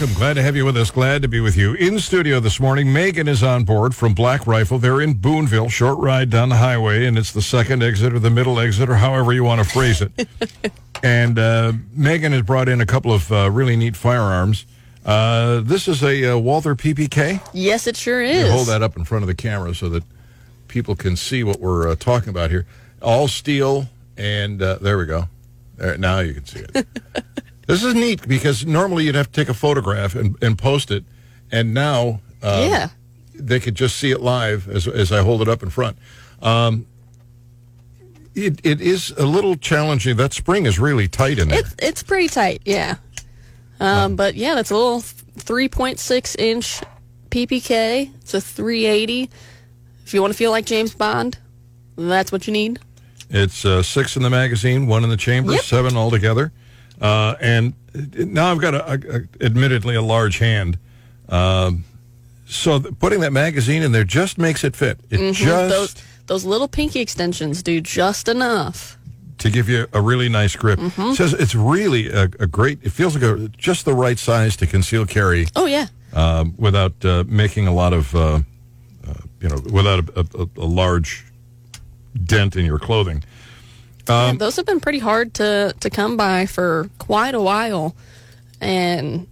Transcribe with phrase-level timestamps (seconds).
[0.00, 0.14] welcome.
[0.16, 0.90] Glad to have you with us.
[0.90, 1.74] Glad to be with you.
[1.74, 4.80] In studio this morning, Megan is on board from Black Rifle.
[4.80, 8.30] They're in Boonville, short ride down the highway, and it's the second exit or the
[8.30, 10.10] middle exit or however you want to phrase it.
[11.04, 14.66] and uh, Megan has brought in a couple of uh, really neat firearms.
[15.06, 17.40] Uh, this is a uh, Walther PPK.
[17.52, 18.50] Yes, it sure is.
[18.50, 20.02] Hold that up in front of the camera so that
[20.66, 22.66] people can see what we're uh, talking about here.
[23.00, 23.86] All steel,
[24.16, 25.28] and uh, there we go.
[25.76, 26.86] There, now you can see it.
[27.66, 31.04] this is neat because normally you'd have to take a photograph and, and post it,
[31.50, 32.88] and now um, yeah.
[33.34, 35.96] they could just see it live as, as I hold it up in front.
[36.42, 36.86] Um,
[38.34, 40.16] it, it is a little challenging.
[40.16, 41.60] That spring is really tight in there.
[41.60, 42.96] It's it's pretty tight, yeah.
[43.80, 46.82] Um, but yeah, that's a little 3.6 inch
[47.30, 48.12] PPK.
[48.20, 49.30] It's a 380.
[50.04, 51.38] If you want to feel like James Bond,
[51.96, 52.78] that's what you need.
[53.30, 55.62] It's uh, six in the magazine, one in the chamber, Yep.
[55.62, 56.52] seven altogether.
[57.00, 57.74] Uh, and
[58.16, 60.78] now I've got, a, a, admittedly, a large hand.
[61.28, 61.84] Um,
[62.46, 64.98] so th- putting that magazine in there just makes it fit.
[65.10, 65.68] It just Mm-hmm.
[65.70, 65.94] Those
[66.26, 68.96] those little pinky extensions do just enough.
[69.38, 70.78] to give you a really nice grip.
[70.78, 71.12] Mm-hmm.
[71.12, 72.78] Says it's really a, a great.
[72.82, 75.86] It feels like a, just the right size to conceal carry Oh yeah.
[76.14, 78.40] um, without uh, making a lot of, uh,
[79.06, 81.24] uh, you know, without a, a, a large
[82.24, 83.22] dent in your clothing.
[84.08, 87.96] Um, yeah, those have been pretty hard to, to come by for quite a while.
[88.60, 89.26] And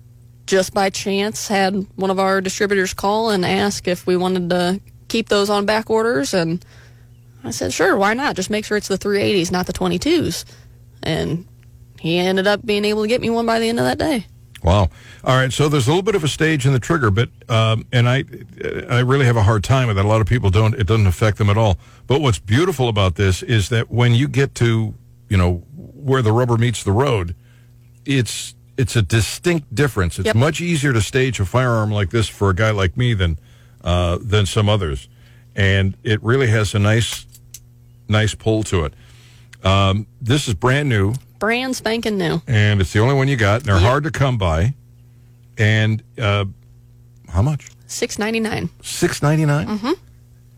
[0.47, 4.81] just by chance had one of our distributors call and ask if we wanted to
[5.09, 6.35] keep those on back orders.
[6.35, 6.65] And
[7.45, 8.37] I said, sure, why not?
[8.37, 10.45] Just make sure it's the 380s, not the 22s.
[11.03, 11.47] And
[11.99, 14.27] he ended up being able to get me one by the end of that day.
[14.63, 14.91] Wow.
[15.25, 15.53] All right.
[15.53, 18.25] So there's a little bit of a stage in the trigger, but um, and I
[18.89, 20.05] I really have a hard time with that.
[20.05, 20.75] A lot of people don't.
[20.75, 21.79] It doesn't affect them at all.
[22.07, 24.95] But what's beautiful about this is that when you get to
[25.29, 27.35] you know where the rubber meets the road,
[28.05, 30.19] it's it's a distinct difference.
[30.19, 30.37] It's Yep.
[30.37, 33.39] much easier to stage a firearm like this for a guy like me than
[33.83, 35.09] uh, than some others,
[35.57, 37.27] and it really has a nice
[38.09, 38.95] nice pull to it.
[39.65, 42.41] Um, this is brand new Brand spanking new.
[42.47, 43.57] and it's the only one you got.
[43.63, 43.85] And they're Yep.
[43.91, 44.75] hard to come by.
[45.59, 46.45] And uh,
[47.29, 47.69] how much?
[47.89, 48.71] Six ninety nine.
[48.81, 49.67] Six ninety nine.
[49.67, 49.93] Mm-hmm.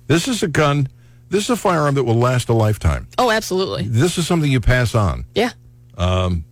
[0.09, 0.89] This is a gun.
[1.31, 3.09] This is a firearm that will last a lifetime.
[3.17, 3.85] Oh, absolutely.
[3.85, 5.53] This is something you pass on Yeah.
[5.97, 6.45] Um,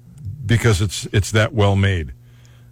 [0.47, 2.15] because it's it's that well made.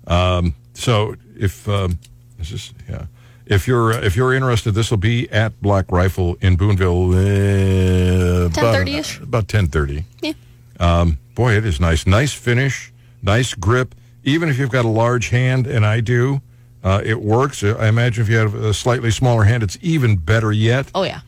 [0.07, 1.99] Um, so if um,
[2.39, 3.05] this is yeah,
[3.45, 7.11] if you're uh, if you're interested, this will be at Black Rifle in Boonville.
[7.13, 9.21] Uh, about- 10:30-ish?
[9.21, 10.05] About ten thirty.
[10.23, 10.33] Yeah.
[10.81, 12.07] Um, boy, it is nice.
[12.07, 12.93] Nice finish,
[13.23, 13.95] nice grip.
[14.25, 16.43] Even if you've got a large hand, and I do,
[16.85, 17.65] uh, it works.
[17.65, 20.91] I imagine if you have a slightly smaller hand, it's even better yet.
[20.95, 21.21] Oh yeah.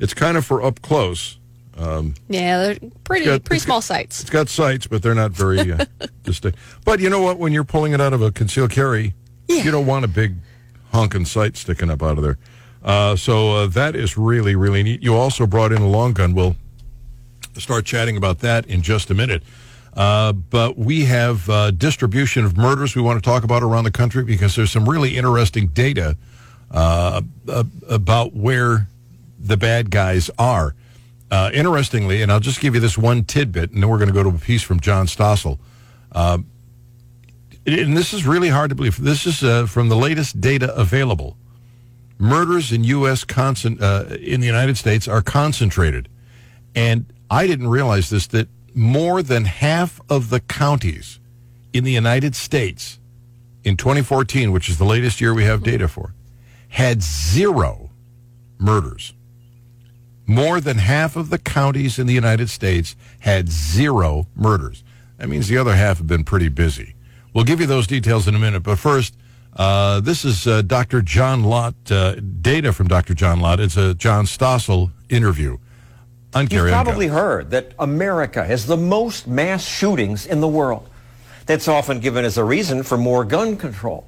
[0.00, 1.38] It's kind of for up close.
[1.78, 4.20] Yeah, they're pretty got- pretty small got- sights.
[4.22, 5.84] It's got sights, but they're not very uh,
[6.22, 6.58] distinct.
[6.86, 7.38] But you know what?
[7.38, 9.12] When you're pulling it out of a concealed carry,
[9.48, 9.62] Yeah.
[9.64, 10.36] you don't want a big
[10.92, 12.38] honking sight sticking up out of there.
[12.82, 15.02] Uh, so uh, that is really, really neat.
[15.02, 16.32] You also brought in a long gun.
[16.34, 16.56] We'll
[17.60, 19.42] start chatting about that in just a minute.
[19.94, 23.90] Uh, but we have uh, distribution of murders we want to talk about around the
[23.90, 26.16] country because there's some really interesting data
[26.70, 28.88] uh, uh, about where
[29.38, 30.74] the bad guys are.
[31.30, 34.14] Uh, interestingly, and I'll just give you this one tidbit, and then we're going to
[34.14, 35.58] go to a piece from John Stossel.
[36.12, 36.46] Um,
[37.66, 38.98] and this is really hard to believe.
[38.98, 41.36] This is uh, from the latest data available.
[42.18, 43.24] Murders in U.S.
[43.36, 46.08] Uh, in the United States are concentrated,
[46.74, 51.18] and I didn't realize this that more than half of the counties
[51.72, 53.00] in the United States
[53.64, 56.12] in 2014, which is the latest year we have data for,
[56.68, 57.88] had zero
[58.58, 59.14] murders.
[60.26, 64.84] More than half of the counties in the United States had zero murders.
[65.16, 66.94] That means the other half have been pretty busy.
[67.32, 68.62] We'll give you those details in a minute.
[68.62, 69.16] But first,
[69.56, 71.00] uh, this is uh, Dr.
[71.00, 73.14] John Lott, uh, data from Dr.
[73.14, 73.58] John Lott.
[73.58, 75.56] It's a John Stossel interview
[76.34, 80.88] You've probably heard that America has the most mass shootings in the world.
[81.44, 84.06] That's often given as a reason for more gun control.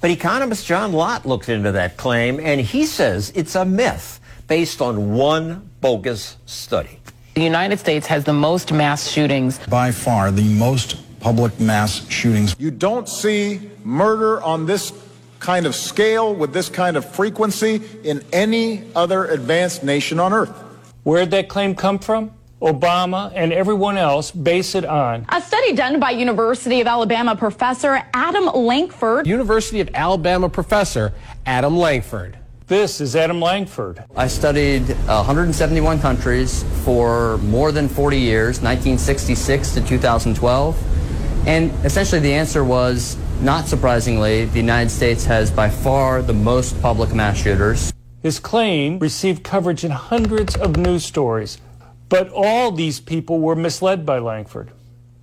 [0.00, 4.80] But economist John Lott looked into that claim, and he says it's a myth based
[4.80, 6.98] on one bogus study.
[7.34, 9.58] The United States has the most mass shootings.
[9.68, 12.56] by far the most public mass shootings.
[12.58, 14.92] You don't see murder on this
[15.38, 20.69] kind of scale with this kind of frequency in any other advanced nation on earth.
[21.10, 22.30] Where'd that claim come from?
[22.62, 25.26] Obama and everyone else base it on.
[25.30, 31.12] A study done by University of Alabama professor Adam Lankford University of Alabama professor
[31.46, 32.38] Adam Lankford.
[32.68, 34.04] This is Adam Lankford.
[34.14, 41.48] I studied 171 countries for more than 40 years, 1966 to 2012.
[41.48, 46.80] And essentially the answer was, not surprisingly, the United States has by far the most
[46.80, 47.92] public mass shooters.
[48.22, 51.58] His claim received coverage in hundreds of news stories,
[52.10, 54.72] but all these people were misled by Lankford.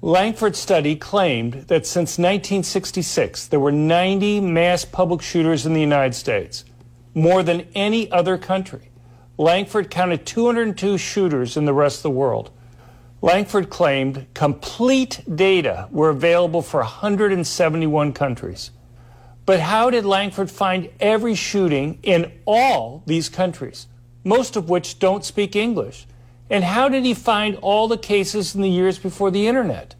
[0.01, 6.15] Lankford's study claimed that since 1966, there were 90 mass public shooters in the United
[6.15, 6.65] States,
[7.13, 8.89] more than any other country.
[9.38, 12.50] Lankford counted 202 shooters in the rest of the world.
[13.21, 18.71] Lankford claimed complete data were available for 171 countries.
[19.47, 23.88] But how did Lankford find every shooting in all these countries,
[24.25, 26.05] most of which don't speak English?
[26.49, 29.95] And how did he find all the cases in the years before the internet?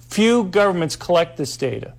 [0.00, 1.94] Few governments collect this data.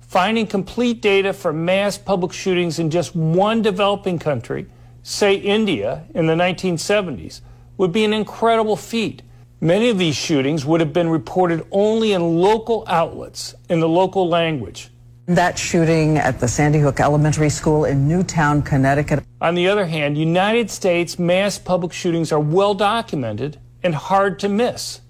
[0.00, 4.66] Finding complete data for mass public shootings in just one developing country,
[5.02, 7.40] say India, in the 1970s,
[7.78, 9.22] would be an incredible feat.
[9.60, 14.28] Many of these shootings would have been reported only in local outlets, in the local
[14.28, 14.91] language.
[15.26, 19.22] That shooting at the Sandy Hook Elementary School in Newtown, Connecticut.
[19.40, 24.48] On the other hand, United States mass public shootings are well documented and hard to
[24.48, 25.00] miss.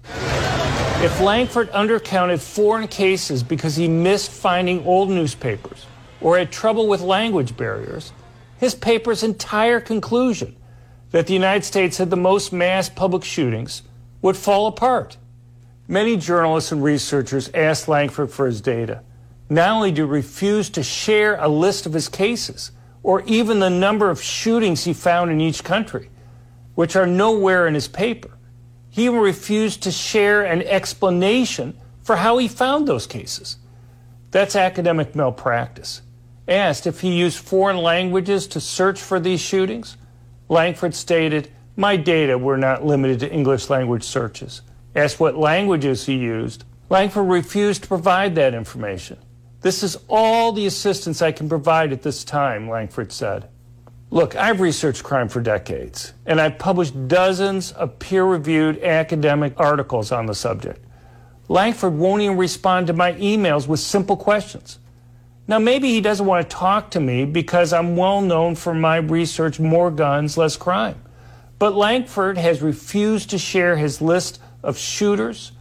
[1.01, 5.87] If Lankford undercounted foreign cases because he missed finding old newspapers
[6.21, 8.13] or had trouble with language barriers,
[8.59, 10.55] his paper's entire conclusion
[11.09, 13.81] that the United States had the most mass public shootings
[14.21, 15.17] would fall apart.
[15.87, 19.01] Many journalists and researchers asked Lankford for his data.
[19.53, 22.71] Not only did he refuse to share a list of his cases,
[23.03, 26.09] or even the number of shootings he found in each country,
[26.73, 28.31] which are nowhere in his paper,
[28.89, 33.57] he refused to share an explanation for how he found those cases.
[34.31, 36.01] That's academic malpractice.
[36.47, 39.97] Asked if he used foreign languages to search for these shootings,
[40.49, 44.63] Lankford stated, my data were not limited to English language searches.
[44.95, 49.19] Asked what languages he used, Lankford refused to provide that information.
[49.63, 53.47] This is all the assistance I can provide at this time, Lankford said.
[54.11, 60.11] Look, I've researched crime for decades, and I've published dozens of peer reviewed academic articles
[60.11, 60.85] on the subject.
[61.47, 64.79] Lankford won't even respond to my emails with simple questions.
[65.47, 68.97] Now, maybe he doesn't want to talk to me because I'm well known for my
[68.97, 71.01] research more guns, less crime.
[71.57, 75.53] But Lankford has refused to share his list of shooters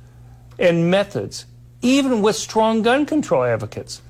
[0.58, 1.46] and methods,
[1.82, 4.00] even with strong gun control advocates.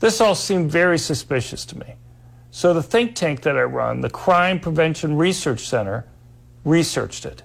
[0.00, 1.94] This all seemed very suspicious to me.
[2.50, 6.06] So the think tank that I run, the Crime Prevention Research Center,
[6.64, 7.42] researched it.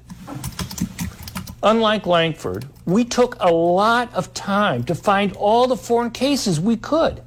[1.62, 6.78] Unlike Lankford, we took a lot of time to find all the foreign cases we
[6.78, 7.22] could.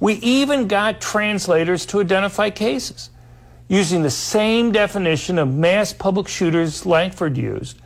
[0.00, 3.10] We even got translators to identify cases
[3.68, 7.78] using the same definition of mass public shooters Lankford used,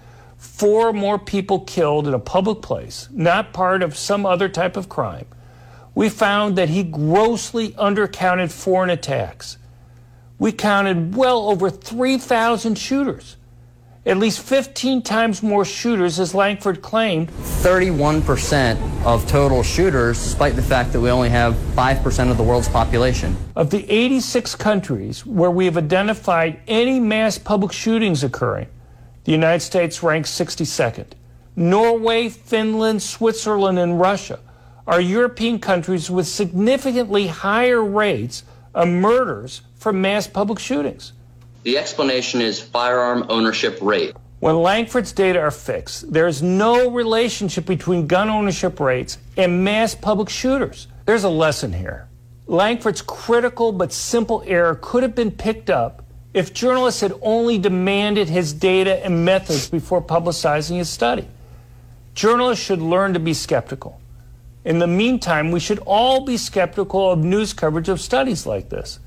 [0.43, 4.89] four more people killed in a public place, not part of some other type of
[4.89, 5.25] crime,
[5.95, 9.57] we found that he grossly undercounted foreign attacks.
[10.41, 13.37] We counted well over 3,000 shooters,
[14.05, 17.29] at least 15 times more shooters as Lankford claimed.
[17.29, 22.69] 31% of total shooters, despite the fact that we only have 5% of the world's
[22.69, 23.37] population.
[23.55, 28.67] Of the 86 countries where we have identified any mass public shootings occurring,
[29.25, 31.13] the United States ranks 62nd.
[31.55, 34.41] Norway, Finland, Switzerland, and Russia
[34.87, 38.43] are European countries with significantly higher rates
[38.75, 41.13] of murders from mass public shootings.
[41.63, 44.17] The explanation is firearm ownership rate.
[44.41, 49.95] When Lankford's data are fixed, there is no relationship between gun ownership rates and mass
[49.95, 50.89] public shooters.
[51.05, 52.09] There's a lesson here.
[52.49, 56.02] Lankford's critical but simple error could have been picked up
[56.35, 61.27] if journalists had only demanded his data and methods before publicizing his study.
[62.15, 64.01] Journalists should learn to be skeptical.
[64.65, 68.99] In the meantime, we should all be skeptical of news coverage of studies like this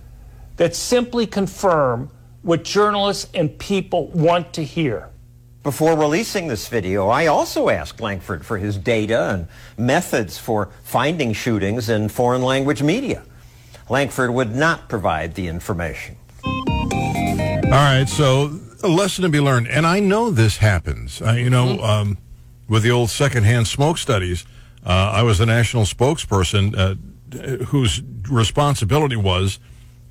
[0.57, 2.09] that simply confirm
[2.41, 5.09] what journalists and people want to hear.
[5.63, 11.33] Before releasing this video, I also asked Lankford for his data and methods for finding
[11.33, 13.23] shootings in foreign language media.
[13.89, 16.17] Lankford would not provide the information.
[17.65, 21.21] All right, so a lesson to be learned, and I know this happens.
[21.21, 22.17] Uh, you know, um,
[22.69, 24.45] with the old secondhand smoke studies,
[24.85, 29.59] uh, I was the national spokesperson uh, whose responsibility was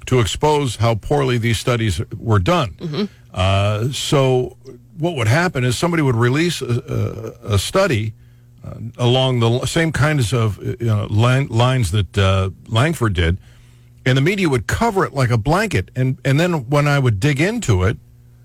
[0.07, 3.09] to expose how poorly these studies were done.
[3.33, 4.59] Uh, so,
[4.99, 8.13] what would happen is somebody would release a, a, a study
[8.65, 13.39] uh, along the same kinds of uh, you know, line, lines that uh, Lankford did,
[14.07, 15.91] and the media would cover it like a blanket.
[15.97, 17.97] And and then when I would dig into it,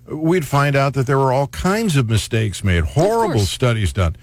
[0.08, 4.16] we'd find out that there were all kinds of mistakes made, horrible studies done.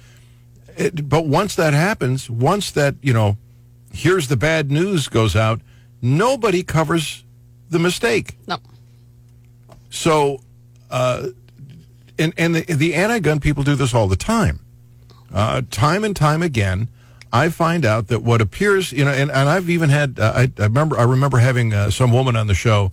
[0.77, 3.37] it, but once that happens, once that you know,
[3.93, 5.61] here's the bad news goes out,
[6.03, 7.25] nobody covers
[7.71, 8.37] the mistake.
[8.47, 8.59] No.
[9.91, 10.41] So,
[10.91, 11.29] uh,
[12.19, 14.61] and and the, the anti-gun people do this all the time,
[15.33, 16.89] uh, time and time again.
[17.33, 20.53] I find out that what appears, you know, and, and I've even had, uh, I,
[20.59, 22.91] I remember, I remember having uh, some woman on the show,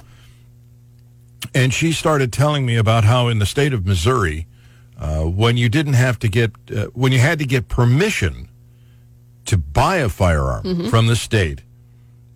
[1.53, 4.47] and she started telling me about how in the state of Missouri,
[4.99, 8.49] uh, when you didn't have to get, uh, when you had to get permission
[9.45, 10.89] to buy a firearm Mhm.
[10.89, 11.61] from the state,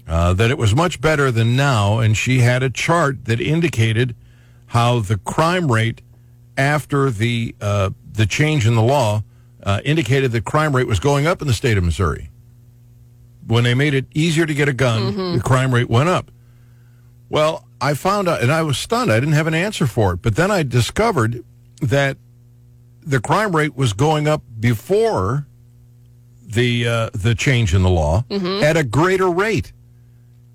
[0.07, 1.99] uh, that it was much better than now.
[1.99, 4.15] And she had a chart that indicated
[4.67, 6.01] how the crime rate
[6.57, 9.23] after the uh, the change in the law
[9.67, 12.29] uh, indicated that crime rate was going up in the state of Missouri.
[13.45, 15.35] When they made it easier to get a gun, Mhm.
[15.35, 16.31] the crime rate went up.
[17.29, 19.11] Well, I found out, and I was stunned.
[19.11, 20.21] I didn't have an answer for it.
[20.21, 21.43] But then I discovered
[21.81, 22.17] that
[23.05, 25.45] the crime rate was going up before
[26.49, 28.63] the uh, the change in the law Mhm.
[28.63, 29.73] at a greater rate,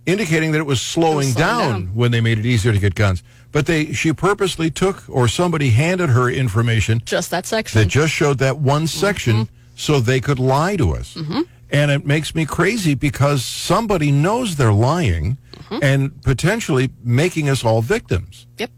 [0.06, 1.90] indicating that it was slowing, slowing down, down.
[1.94, 3.22] when they made it easier to get guns.
[3.52, 7.80] But they she purposely took or somebody handed her information Just that section.
[7.82, 11.14] that just showed that one section so they could lie to us.
[11.14, 11.44] Mhm.
[11.70, 15.38] And it makes me crazy because somebody knows they're lying
[15.82, 18.46] and potentially making us all victims.
[18.58, 18.70] Yep.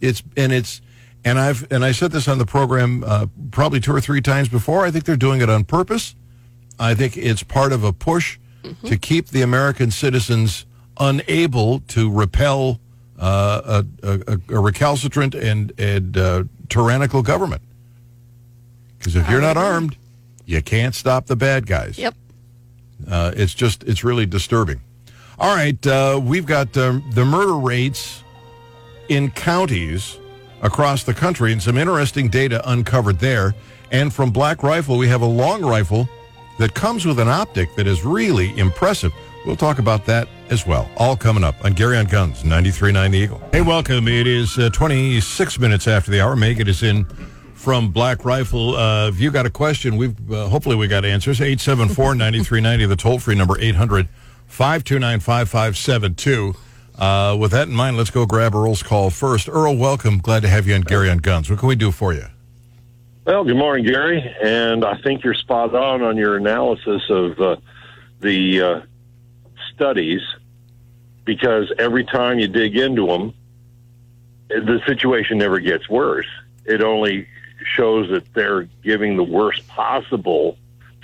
[0.00, 0.80] It's and it's
[1.24, 4.48] and I've and I said this on the program uh, probably two or three times
[4.48, 4.84] before.
[4.84, 6.14] I think they're doing it on purpose.
[6.78, 8.38] I think it's part of a push
[8.84, 10.64] to keep the American citizens
[11.00, 12.80] unable to repel
[13.18, 17.62] uh, a, a, a recalcitrant and and uh, tyrannical government.
[18.98, 19.96] Because if you're not armed,
[20.44, 21.98] you can't stop the bad guys.
[21.98, 22.14] Yep.
[23.08, 24.80] Uh, it's just, it's really disturbing.
[25.38, 28.24] All right, uh, we've got um, the murder rates
[29.08, 30.18] in counties
[30.62, 33.54] across the country and some interesting data uncovered there.
[33.92, 36.08] And from Black Rifle, we have a long rifle
[36.58, 39.12] that comes with an optic that is really impressive.
[39.46, 40.90] We'll talk about that as well.
[40.96, 43.40] All coming up on Gary on Guns, 93.9 The Eagle.
[43.52, 44.08] Hey, welcome.
[44.08, 46.36] It is uh, 26 minutes after the hour.
[46.36, 47.04] Megan is in
[47.54, 48.76] from Black Rifle.
[48.76, 51.40] Uh, if you got a question, we've uh, hopefully we got answers.
[51.40, 56.56] 874-9390, the toll-free number 800-529-5572.
[56.98, 59.48] Uh, with that in mind, let's go grab Earl's call first.
[59.48, 60.18] Earl, welcome.
[60.18, 61.48] Glad to have you on Gary on Guns.
[61.48, 62.24] What can we do for you?
[63.24, 64.34] Well, good morning, Gary.
[64.42, 67.56] And I think you're spot on on your analysis of uh,
[68.20, 68.80] the uh,
[69.78, 70.20] studies
[71.24, 73.32] because every time you dig into them,
[74.48, 76.26] the situation never gets worse.
[76.64, 77.28] It only
[77.76, 80.58] shows that they're giving the worst possible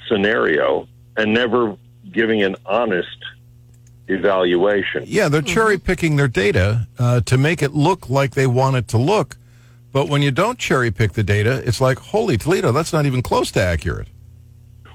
[0.08, 1.76] scenario and never
[2.10, 3.16] giving an honest
[4.08, 5.04] evaluation.
[5.06, 8.88] Yeah, they're cherry picking their data uh, to make it look like they want it
[8.88, 9.36] to look.
[9.92, 13.22] But when you don't cherry pick the data, it's like, holy Toledo, that's not even
[13.22, 14.08] close to accurate.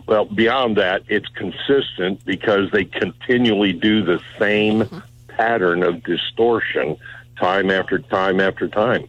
[0.09, 5.01] Well, beyond that, it's consistent because they continually do the same uh-huh.
[5.27, 6.97] pattern of distortion
[7.37, 9.07] time after time after time.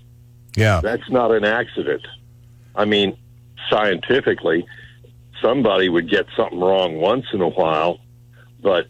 [0.56, 0.82] Yeah.
[0.82, 2.06] That's not an accident.
[2.76, 3.16] I mean,
[3.70, 4.66] scientifically,
[5.40, 7.98] somebody would get something wrong once in a while,
[8.62, 8.86] but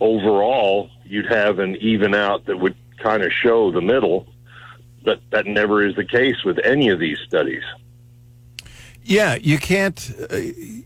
[0.00, 4.26] overall, you'd have an even out that would kind of show the middle.
[5.04, 7.64] But that never is the case with any of these studies.
[9.06, 10.36] Yeah, you can't uh,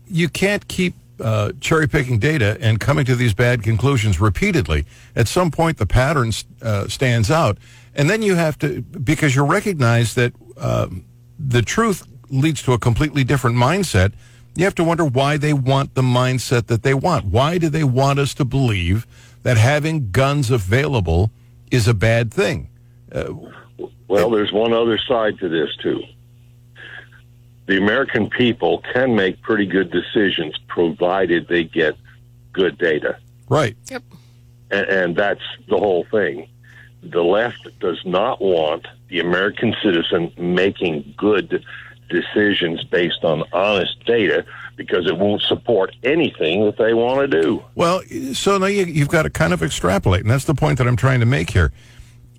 [0.07, 4.85] you can't keep uh, cherry picking data and coming to these bad conclusions repeatedly.
[5.15, 7.57] At some point, the pattern uh, stands out,
[7.95, 11.03] and then you have to because you recognize that um,
[11.39, 14.13] the truth leads to a completely different mindset.
[14.55, 17.25] You have to wonder why they want the mindset that they want.
[17.25, 19.07] Why do they want us to believe
[19.41, 21.31] that having guns available
[21.71, 22.69] is a bad thing?
[23.11, 23.33] Uh,
[24.07, 26.03] Well, there's one other side to this, too.
[27.71, 31.95] The American people can make pretty good decisions provided they get
[32.51, 33.17] good data.
[33.47, 33.77] Right.
[33.89, 34.03] Yep.
[34.71, 36.49] And, and that's the whole thing.
[37.01, 41.63] The left does not want the American citizen making good
[42.09, 44.43] decisions based on honest data
[44.75, 47.63] because it won't support anything that they want to do.
[47.75, 48.01] Well,
[48.33, 50.97] so now you, you've got to kind of extrapolate, and that's the point that I'm
[50.97, 51.71] trying to make here.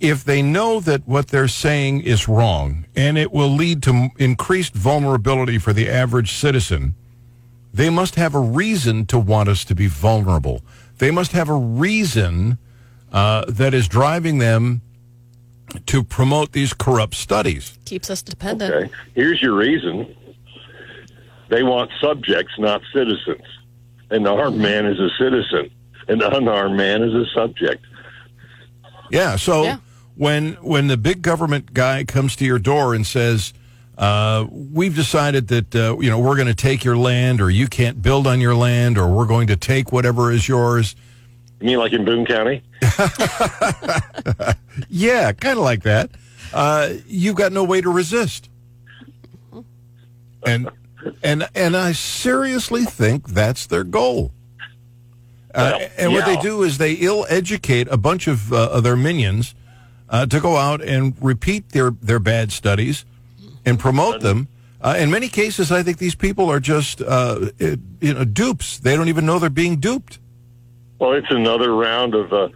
[0.02, 4.75] If they know that what they're saying is wrong and it will lead to increased
[4.75, 6.97] vulnerability for the average citizen,
[7.73, 10.62] they must have a reason to want us to be vulnerable.
[10.99, 12.59] They must have a reason
[13.12, 14.82] uh, that is driving them
[15.87, 17.78] to promote these corrupt studies.
[17.85, 18.75] Keeps us dependent.
[18.75, 18.92] Okay.
[19.14, 20.16] Here's your reason.
[21.49, 23.44] They want subjects, not citizens.
[24.11, 25.71] An armed man is a citizen.
[26.09, 27.87] An unarmed man is a subject.
[29.12, 29.37] Yeah.
[29.37, 29.78] So
[30.16, 33.52] when when the big government guy comes to your door and says,
[33.97, 37.66] Uh, we've decided that uh, you know we're going to take your land, or you
[37.69, 40.97] can't build on your land, or we're going to take whatever is yours.
[41.61, 42.62] You mean like in Boone County?
[44.88, 46.11] Yeah, kind of like that.
[46.52, 48.49] Uh, you've got no way to resist,
[50.47, 50.69] and
[51.23, 54.33] and and I seriously think that's their goal.
[55.54, 58.97] Uh, Well, and what they do is they ill-educate a bunch of, uh, of their
[58.97, 59.54] minions
[60.12, 63.04] uh, to go out and repeat their, their bad studies
[63.64, 64.47] and promote them.
[64.81, 68.78] Uh, in many cases, I think these people are just uh, it- you know dupes.
[68.78, 70.19] They don't even know they're being duped.
[70.99, 72.49] Well, it's another round of uh,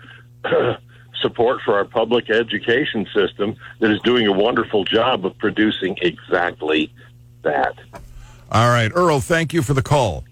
[1.22, 6.92] support for our public education system that is doing a wonderful job of producing exactly
[7.42, 7.74] that.
[8.50, 10.24] All right, Earl, thank you for the call.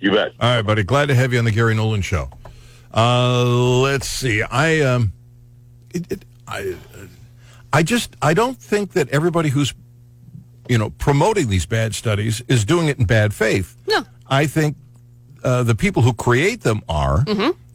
[0.00, 0.32] You bet.
[0.40, 0.82] All right, buddy.
[0.84, 2.28] Glad to have you on the Gary Nolan show.
[2.94, 4.42] Uh, let's see.
[4.42, 5.12] I um,
[5.92, 6.76] it, it, I,
[7.72, 9.74] I just I don't think that everybody who's
[10.68, 13.76] you know promoting these bad studies is doing it in bad faith.
[13.88, 14.04] No.
[14.28, 14.76] I think
[15.44, 17.24] uh, the people who create them are,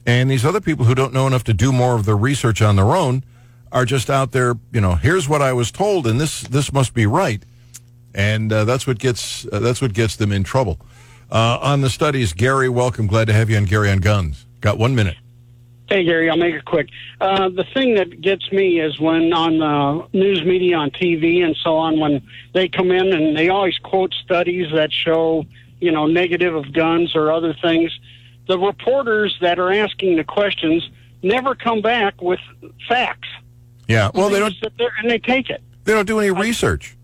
[0.05, 2.75] and these other people who don't know enough to do more of the research on
[2.75, 3.23] their own
[3.71, 4.55] are just out there.
[4.73, 7.43] You know, here's what I was told, and this this must be right,
[8.13, 10.79] and uh, that's what gets uh, that's what gets them in trouble.
[11.31, 13.07] Uh, on the studies, Gary, welcome.
[13.07, 14.45] Glad to have you on Gary on Guns.
[14.59, 15.15] Got one minute.
[15.91, 16.87] Hey, Gary, I'll make it quick.
[17.19, 21.53] Uh, the thing that gets me is when on the news media, on TV, and
[21.61, 25.45] so on, when they come in and they always quote studies that show,
[25.81, 27.91] you know, negative of guns or other things.
[28.47, 30.89] The reporters that are asking the questions
[31.23, 32.39] never come back with
[32.87, 33.27] facts.
[33.89, 34.11] Yeah.
[34.13, 34.55] Well, they don't.
[34.63, 35.61] sit there and they take it.
[35.83, 36.95] They don't do any research.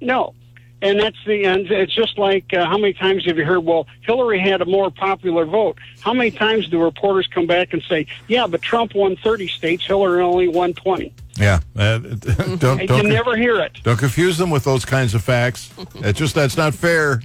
[0.00, 0.36] No.
[0.82, 1.70] And that's the end.
[1.70, 3.60] it's just like uh, how many times have you heard?
[3.60, 5.78] Well, Hillary had a more popular vote.
[6.00, 9.84] How many times do reporters come back and say, "Yeah, but Trump won 30 states,
[9.84, 11.12] Hillary only won 20"?
[11.36, 11.60] Yeah.
[11.76, 11.98] Uh,
[12.58, 13.78] don't don't you never hear it.
[13.82, 15.70] Don't confuse them with those kinds of facts.
[15.96, 17.20] It's just that's not fair.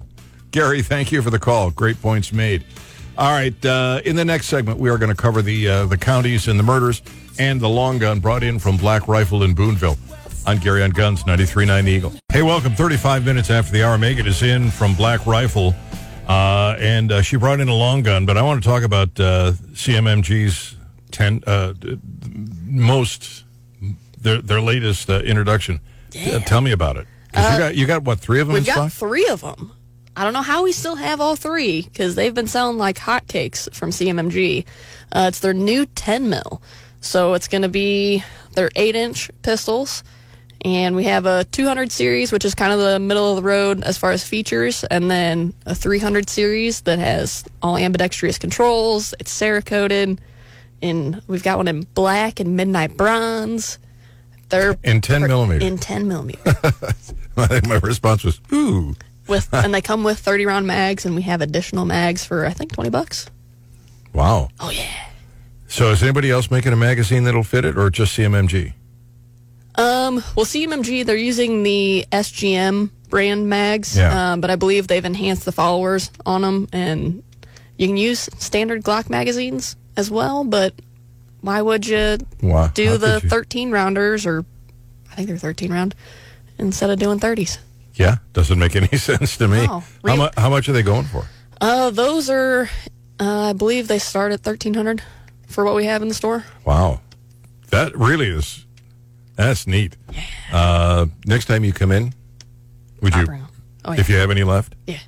[0.51, 1.71] Gary, thank you for the call.
[1.71, 2.65] Great points made.
[3.17, 5.97] All right, uh, in the next segment, we are going to cover the uh, the
[5.97, 7.01] counties and the murders
[7.39, 9.97] and the long gun brought in from Black Rifle in Boonville.
[10.47, 12.13] On Gary on Guns, 93.9 Eagle.
[12.31, 12.73] Hey, welcome.
[12.75, 13.97] 35 minutes after the hour.
[13.97, 15.73] Megan is in from Black Rifle,
[16.27, 19.19] uh, and uh, she brought in a long gun, but I want to talk about
[19.19, 20.75] uh, CMMG's
[21.11, 21.73] 10, uh,
[22.63, 23.43] most,
[24.21, 25.79] their, their latest uh, introduction.
[26.11, 27.07] T- tell me about it.
[27.33, 29.09] you, Uh, got, you got, what, three of them We've got stock?
[29.09, 29.71] three of them.
[30.15, 33.73] I don't know how we still have all three because they've been selling like hotcakes
[33.73, 34.63] from CMMG.
[35.11, 36.61] Uh, it's their new 10 mil,
[37.01, 40.03] so it's going to be their eight inch pistols,
[40.65, 43.83] and we have a 200 series, which is kind of the middle of the road
[43.83, 49.13] as far as features, and then a 300 series that has all ambidextrous controls.
[49.19, 50.17] It's Cerakoted,
[50.81, 53.77] and we've got one in black and midnight bronze.
[54.49, 55.65] They're In 10 millimeter.
[55.65, 56.41] in 10 millimeter.
[57.37, 58.95] I think my response was, ooh.
[59.27, 62.51] with and they come with 30 round mags and we have additional mags for i
[62.51, 63.27] think 20 bucks
[64.13, 64.49] Wow.
[64.59, 65.09] oh yeah
[65.67, 68.73] So is anybody else making a magazine that'll fit it or just CMMG?
[69.77, 74.33] Um well cmmg they're using the sgm brand mags Yeah.
[74.33, 77.23] um, but i believe they've enhanced the followers on them and
[77.77, 80.73] you can use standard glock magazines as well but
[81.41, 82.71] why would you Why?
[82.73, 83.29] do How the you?
[83.29, 84.45] 13 rounders or
[85.11, 85.93] i think they're 13 round
[86.57, 87.57] instead of doing 30s
[87.95, 89.65] Yeah, doesn't make any sense to me.
[89.67, 89.83] No.
[90.05, 91.25] How, mu- how much are they going for?
[91.61, 92.69] uh those are
[93.19, 95.01] uh, i believe they start at 1300
[95.47, 97.01] for what we have in the store Wow.
[97.71, 98.65] That really is,
[99.35, 99.97] that's neat.
[100.51, 102.13] Uh, next time you come in,
[103.01, 103.25] would you,
[103.83, 104.75] Oh, if you have any left?
[104.87, 104.99] Yeah.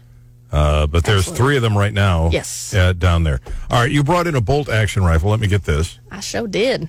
[0.51, 2.29] Uh, but there's three of them right now.
[2.31, 2.73] Yes.
[2.73, 3.39] Uh, down there.
[3.69, 5.29] All right, you brought in a bolt action rifle.
[5.31, 5.99] Let me get this.
[6.11, 6.87] I sure did.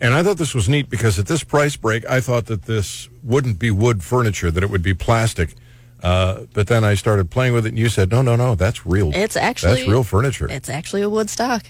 [0.00, 3.08] And I thought this was neat because at this price break, I thought that this
[3.22, 5.54] wouldn't be wood furniture, that it would be plastic.
[6.02, 8.86] Uh, but then I started playing with it, and you said, "No, no, no, that's
[8.86, 9.10] real.
[9.12, 11.64] It's actually that's real furniture." It's actually a wood stock.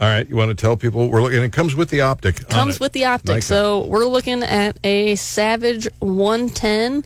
[0.00, 1.42] All right, you want to tell people we're looking?
[1.42, 2.48] It comes with the optic.
[2.48, 3.28] Comes with the optic.
[3.28, 3.42] Nikon.
[3.42, 7.04] So we're looking at a Savage 110,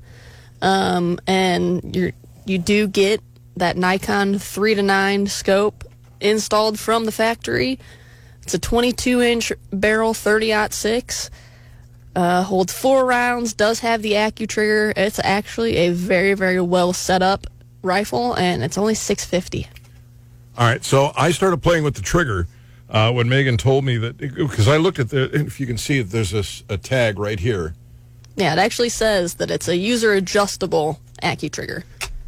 [0.62, 2.12] um, and you
[2.46, 3.20] you do get
[3.56, 5.84] that Nikon three to nine scope
[6.20, 7.78] installed from the factory.
[8.42, 11.30] It's a 22 inch barrel, 30 six.
[12.14, 13.52] Uh, holds four rounds.
[13.52, 14.94] Does have the AccuTrigger.
[14.96, 17.46] It's actually a very very well set up
[17.82, 19.68] rifle, and it's only 650.
[20.58, 22.46] All right, so I started playing with the trigger
[22.88, 25.24] uh, when Megan told me that because I looked at the.
[25.34, 27.74] If you can see it, there's a tag right here.
[28.36, 31.84] Yeah, it actually says that it's a user adjustable AccuTrigger.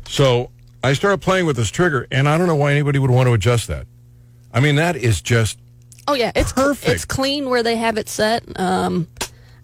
[0.09, 0.51] So
[0.83, 3.35] I started playing with this trigger, and I don't know why anybody would want to
[3.35, 3.87] adjust that.
[4.53, 5.59] I mean, that is just
[6.09, 6.91] Oh yeah, it's Perfect.
[6.93, 8.43] It's clean where they have it set.
[8.59, 9.07] Um,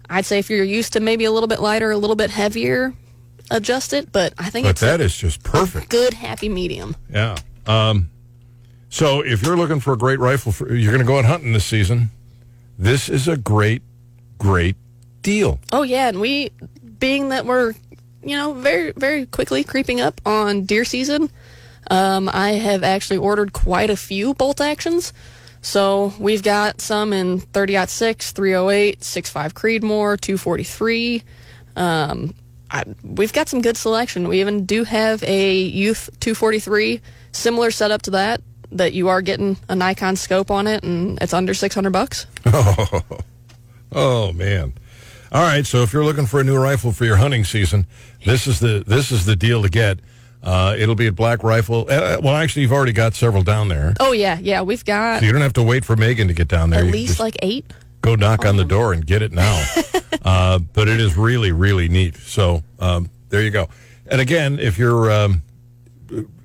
[0.09, 2.93] I'd say if you're used to maybe a little bit lighter, a little bit heavier,
[3.49, 5.89] adjust it, but I think But it's that is just perfect.
[5.89, 6.95] good happy medium.
[7.11, 7.35] Yeah.
[7.65, 8.11] Um,
[8.95, 11.51] so if you're looking for a great rifle, for, you're going to go out hunting
[11.51, 12.11] this season.
[12.79, 13.81] This is a great,
[14.37, 14.77] great
[15.21, 15.59] deal.
[15.73, 16.51] Oh yeah, and we
[16.97, 17.73] being that we're
[18.23, 21.29] you know very very quickly creeping up on deer season,
[21.91, 25.11] um, I have actually ordered quite a few bolt actions.
[25.61, 31.21] So we've got some in 30 6, 308, 65 Creedmoor, 243.
[31.75, 32.33] Um,
[32.71, 34.29] I, we've got some good selection.
[34.29, 37.01] We even do have a Youth 243,
[37.33, 38.41] similar setup to that,
[38.75, 42.27] that you are getting a Nikon scope on it, and it's under 600 bucks.
[42.45, 43.01] Oh,
[43.91, 44.73] oh man.
[45.31, 47.87] All right, so if you're looking for a new rifle for your hunting season,
[48.25, 49.99] this is the this is the deal to get.
[50.43, 51.87] Uh, it'll be at Black Rifle.
[51.89, 55.25] Uh, well, actually, you've already got several down there, Oh yeah, yeah, we've got so
[55.25, 56.81] you don't have to wait for Megan to get down there.
[56.81, 57.65] at You least like eight.
[58.01, 59.65] go knock on the door and get it now.
[60.23, 62.15] uh, but it is really, really neat.
[62.15, 63.67] So um, there you go.
[64.07, 65.41] And again, if you're um,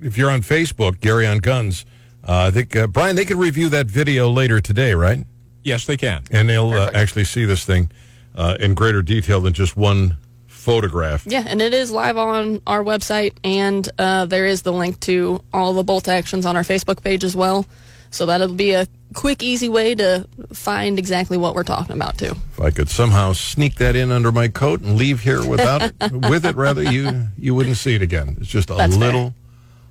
[0.01, 1.85] if you're on Facebook, Gary on Guns,
[2.27, 5.25] uh, I think uh, Brian, they can review that video later today, right?
[5.63, 6.23] Yes, they can.
[6.31, 7.91] And they'll uh, actually see this thing
[8.35, 11.25] uh, in greater detail than just one photograph.
[11.25, 15.43] Yeah, and it is live on our website, and uh, there is the link to
[15.53, 17.65] all the bolt actions on our Facebook page as well.
[18.11, 22.35] So that'll be a quick, easy way to find exactly what we're talking about too.
[22.51, 26.11] If I could somehow sneak that in under my coat and leave here without it,
[26.11, 28.37] with it, rather you you wouldn't see it again.
[28.39, 29.05] It's just a That's fair.
[29.05, 29.33] little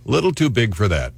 [0.05, 1.15] little too big for that.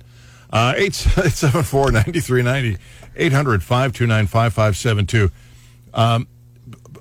[0.52, 2.78] Uh, 874-9390,
[3.16, 5.30] 800-529-5572.
[5.94, 6.26] Um,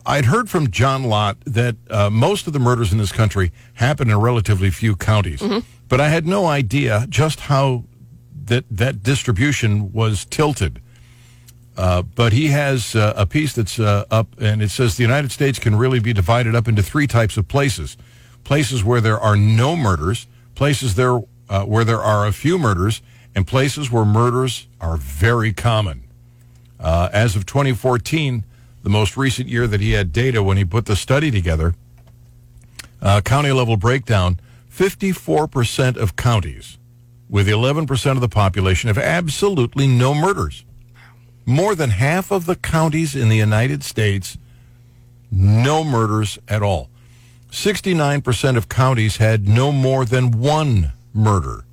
[0.05, 4.09] I'd heard from John Lott that uh, most of the murders in this country happen
[4.09, 5.41] in relatively few counties,
[5.87, 7.85] but I had no idea just how
[8.45, 10.81] that that distribution was tilted.
[11.77, 15.31] Uh, but he has uh, a piece that's uh, up, and it says the United
[15.31, 17.95] States can really be divided up into three types of places:
[18.43, 23.01] places where there are no murders, places there uh, where there are a few murders,
[23.35, 26.03] and places where murders are very common.
[26.79, 28.43] Uh, as of 2014,
[28.83, 31.75] the most recent year that he had data when he put the study together,
[33.01, 34.39] uh, county level breakdown:
[34.71, 36.77] 54% of counties
[37.29, 40.65] with 11% of the population have absolutely no murders.
[41.45, 44.37] More than half of the counties in the United States,
[45.31, 46.89] no murders at all.
[47.51, 51.65] 69% of counties had no more than one murder.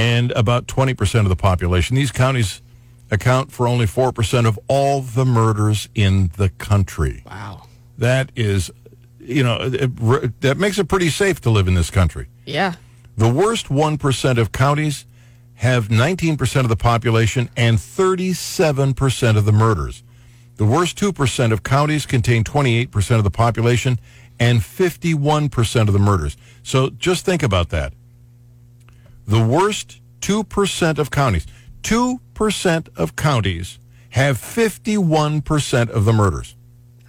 [0.00, 1.96] And about 20% of the population.
[1.96, 2.62] These counties
[3.10, 7.22] account for only 4% of all the murders in the country.
[7.26, 7.62] Wow.
[7.98, 8.70] That is,
[9.18, 12.28] you know, it, that makes it pretty safe to live in this country.
[12.46, 12.74] Yeah.
[13.16, 15.04] The worst 1% of counties
[15.54, 20.02] have 19% of the population and 37% of the murders.
[20.56, 23.98] The worst 2% of counties contain 28% of the population
[24.38, 26.36] and 51% of the murders.
[26.62, 27.92] So just think about that.
[29.26, 31.46] The worst 2% of counties,
[31.82, 33.78] 2% of counties
[34.10, 36.56] have 51% of the murders.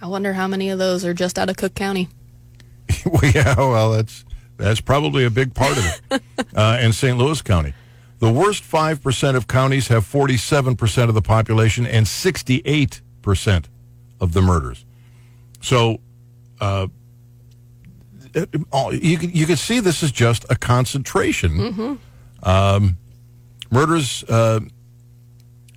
[0.00, 2.08] I wonder how many of those are just out of Cook County.
[3.06, 4.24] well, yeah, well, that's
[4.56, 6.22] that's probably a big part of it.
[6.56, 7.16] uh, and St.
[7.16, 7.72] Louis County,
[8.18, 13.68] the worst five percent of counties have forty-seven percent of the population and sixty-eight percent
[14.20, 14.84] of the murders.
[15.60, 16.00] So,
[16.60, 16.88] uh,
[18.34, 21.98] you can you can see this is just a concentration.
[22.42, 22.96] Um,
[23.70, 24.60] murders uh,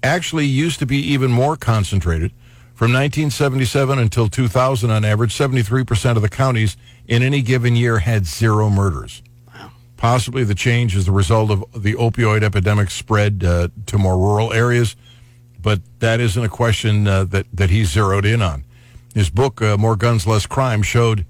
[0.04, 2.32] actually used to be even more concentrated.
[2.74, 6.76] From 1977 until 2000, on average, 73% of the counties
[7.08, 9.24] in any given year had zero murders.
[9.96, 14.52] Possibly the change is the result of the opioid epidemic spread uh, to more rural
[14.52, 14.98] areas,
[15.62, 18.66] but that isn't a question uh, that, that he zeroed in on.
[19.14, 21.26] His book, uh, More Guns, Less Crime, showed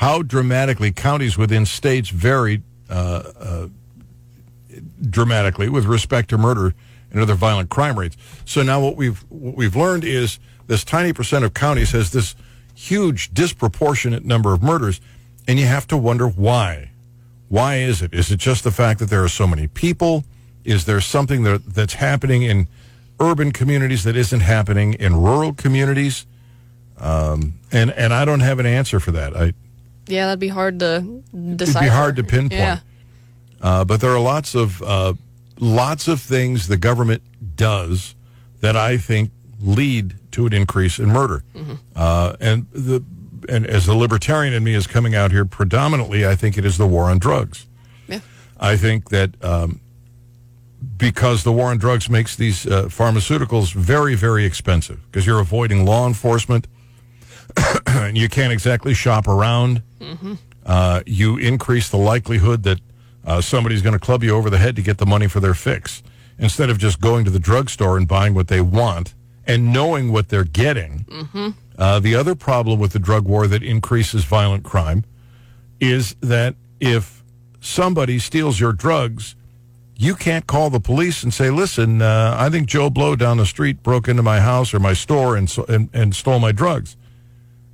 [0.00, 3.68] how dramatically counties within states varied uh, uh,
[5.10, 6.72] dramatically with respect to murder
[7.10, 8.16] and other violent crime rates.
[8.46, 12.34] So now what we've what we've learned is this tiny percent of counties has this
[12.74, 15.02] huge disproportionate number of murders,
[15.46, 16.92] and you have to wonder why.
[17.50, 18.14] Why is it?
[18.14, 20.24] Is it just the fact that there are so many people?
[20.64, 22.68] Is there something that, that's happening in
[23.18, 26.24] urban communities that isn't happening in rural communities?
[26.96, 29.36] Um, and and I don't have an answer for that.
[29.36, 29.52] I
[30.10, 31.22] Yeah, that'd be hard to
[31.56, 31.82] decide.
[31.82, 32.52] It'd be hard to pinpoint.
[32.52, 32.78] Yeah.
[33.60, 35.14] Uh, but there are lots of uh,
[35.58, 37.22] lots of things the government
[37.56, 38.14] does
[38.60, 41.44] that I think lead to an increase in murder.
[41.94, 43.04] Uh, and the
[43.48, 46.78] and as the libertarian in me is coming out here, predominantly, I think it is
[46.78, 47.66] the war on drugs.
[48.08, 48.20] Yeah.
[48.58, 49.80] I think that um,
[50.96, 55.84] because the war on drugs makes these uh, pharmaceuticals very, very expensive because you're avoiding
[55.84, 56.66] law enforcement
[58.14, 59.82] you can't exactly shop around.
[60.66, 62.80] uh, you increase the likelihood that
[63.24, 65.54] uh, somebody's going to club you over the head to get the money for their
[65.54, 66.02] fix.
[66.38, 69.14] Instead of just going to the drugstore and buying what they want
[69.46, 71.04] and knowing what they're getting.
[71.10, 71.48] Mm-hmm.
[71.78, 75.04] Uh, the other problem with the drug war that increases violent crime
[75.80, 77.22] is that if
[77.60, 79.34] somebody steals your drugs,
[79.96, 83.46] you can't call the police and say, "Listen, uh, I think Joe Blow down the
[83.46, 86.96] street broke into my house or my store and, so, and and stole my drugs,"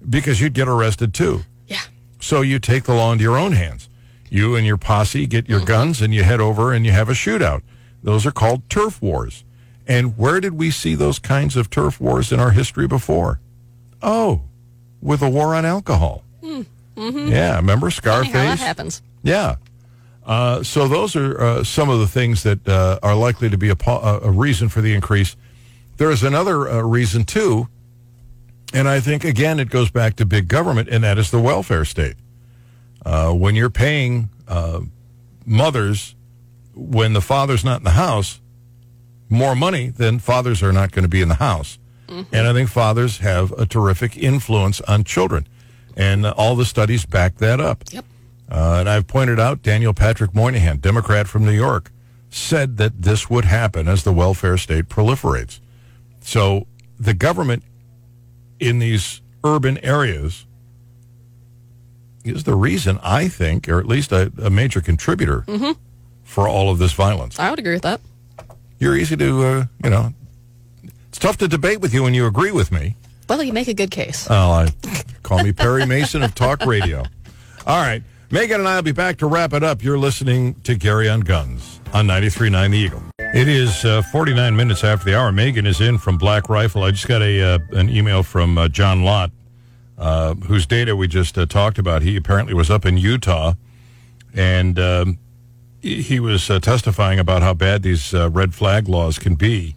[0.09, 1.42] because you'd get arrested too.
[1.66, 1.81] Yeah.
[2.21, 3.88] So you take the law into your own hands.
[4.29, 7.12] You and your posse get your guns and you head over and you have a
[7.12, 7.62] shootout.
[8.03, 9.45] Those are called turf wars.
[9.87, 13.40] And where did we see those kinds of turf wars in our history before?
[14.03, 14.42] Oh,
[15.01, 16.25] with a war on alcohol.
[16.42, 17.29] Mm-hmm.
[17.29, 18.61] Yeah, remember how that Scarface?
[18.61, 19.03] happens.
[19.23, 19.57] Yeah.
[20.25, 23.69] Uh, so those are uh, some of the things that uh, are likely to be
[23.69, 25.37] a, po- a a reason for the increase.
[25.99, 27.69] There is another uh, reason too,
[28.72, 31.85] and I think again it goes back to big government, and that is the welfare
[31.85, 32.16] state.
[33.05, 34.81] Uh, when you're paying uh,
[35.44, 36.16] mothers
[36.76, 38.40] when the father's not in the house
[39.29, 41.79] more money, then fathers are not going to be in the house.
[42.09, 45.48] And I think fathers have a terrific influence on children.
[45.96, 47.83] And all the studies back that up.
[47.90, 48.05] Yep.
[48.48, 51.90] Uh, and I've pointed out Daniel Patrick Moynihan, Democrat from New York,
[52.31, 55.59] said that this would happen as the welfare state proliferates.
[56.20, 57.64] So the government
[58.61, 60.47] in these urban areas
[62.25, 65.73] is the reason, I think, or at least a, a major contributor Mm-hmm.
[66.25, 67.38] for all of this violence.
[67.38, 68.01] I would agree with that.
[68.79, 70.12] You're easy to, uh, you know,
[71.09, 72.97] it's tough to debate with you when you agree with me.
[73.29, 74.27] Well, you make a good case.
[74.31, 74.69] Oh, I,
[75.23, 77.05] call me Perry Mason of Talk Radio.
[77.66, 78.03] All right.
[78.31, 79.83] Megan and I will be back to wrap it up.
[79.85, 83.03] You're listening to Gary on Guns on 93.9 The Eagle.
[83.34, 85.30] It is uh, 49 minutes after the hour.
[85.30, 86.84] Megan is in from Black Rifle.
[86.84, 89.30] I just got a uh, an email from uh, John Lott,
[89.98, 92.02] uh, whose data we just uh, talked about.
[92.02, 93.54] He apparently was up in Utah,
[94.32, 95.18] and um,
[95.82, 99.74] he was uh, testifying about how bad these red flag laws can be.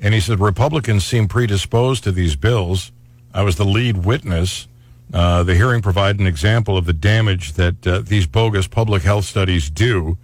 [0.00, 2.92] And he said Republicans seem predisposed to these bills.
[3.32, 4.68] I was the lead witness.
[5.10, 10.18] The hearing provided an example of the damage that these bogus public health studies do.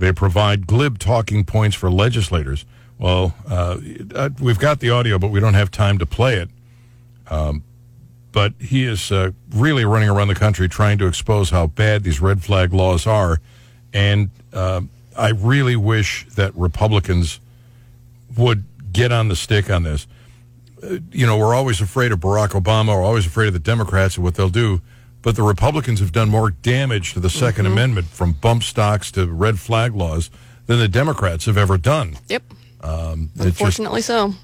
[0.00, 2.64] They provide glib talking points for legislators.
[2.98, 3.78] Well, uh,
[4.14, 6.48] uh, we've got the audio, but we don't have time to play it.
[7.28, 7.62] Um,
[8.32, 12.18] but he is uh, really running around the country trying to expose how bad these
[12.18, 13.40] red flag laws are.
[13.92, 14.82] And uh,
[15.18, 17.38] I really wish that Republicans
[18.38, 20.06] would get on the stick on this.
[20.82, 22.88] Uh, you know, we're always afraid of Barack Obama.
[22.88, 24.80] We're always afraid of the Democrats and what they'll do.
[25.22, 29.26] But the Republicans have done more damage to the 2nd Amendment from bump stocks to
[29.26, 30.30] red flag laws
[30.66, 32.16] than the Democrats have ever done.
[32.28, 32.42] Yep.
[32.82, 34.34] Um, it's just- Unfortunately so.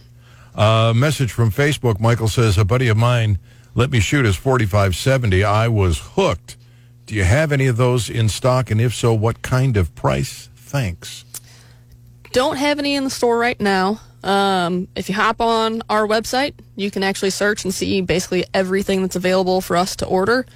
[0.55, 1.99] uh, message from Facebook.
[2.01, 3.39] Michael says, a buddy of mine
[3.75, 5.45] let me shoot his 4570.
[5.45, 6.57] I was hooked.
[7.05, 8.71] Do you have any of those in stock?
[8.71, 10.49] And if so, what kind of price?
[10.57, 11.25] Thanks.
[12.33, 14.01] Don't have any in the store right now.
[14.25, 19.03] Um, if you hop on our website, you can actually search and see basically everything
[19.03, 20.47] that's available for us to order.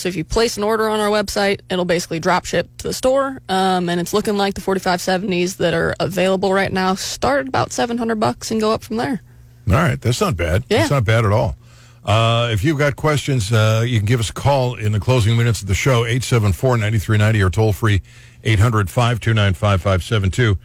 [0.00, 2.94] So if you place an order on our website, it'll basically drop ship to the
[2.94, 3.38] store.
[3.50, 7.70] Um, and it's looking like the 4570s that are available right now start at about
[7.70, 9.20] 700 bucks and go up from there.
[9.68, 10.64] All right, that's not bad.
[10.68, 10.78] Yeah.
[10.78, 11.54] That's not bad at all.
[12.02, 15.36] Uh, if you've got questions, uh, you can give us a call in the closing
[15.36, 18.00] minutes of the show, 874-9390 or toll free
[18.42, 20.58] 800-529-5572.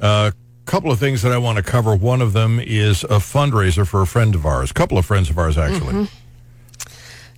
[0.00, 0.32] A uh,
[0.64, 1.94] couple of things that I want to cover.
[1.94, 5.30] One of them is a fundraiser for a friend of ours, a couple of friends
[5.30, 5.94] of ours, actually.
[5.94, 6.08] Mhm.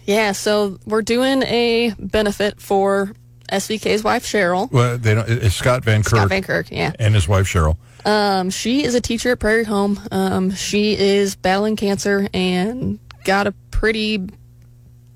[0.07, 3.13] Yeah, so we're doing a benefit for
[3.51, 4.71] SVK's wife, Cheryl.
[4.71, 6.11] Well, they don't, it's Scott Van Kirk.
[6.19, 6.93] Scott Van Kirk, yeah.
[6.99, 7.77] And his wife, Cheryl.
[8.05, 9.99] Um, she is a teacher at Prairie Home.
[10.11, 14.29] Um, she is battling cancer and got a pretty